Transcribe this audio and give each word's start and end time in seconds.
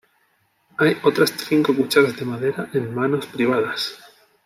Hay 0.79 0.97
otras 1.03 1.29
cinco 1.37 1.75
cucharas 1.75 2.17
de 2.17 2.25
madera 2.25 2.67
en 2.73 2.95
manos 2.95 3.27
privadas. 3.27 3.99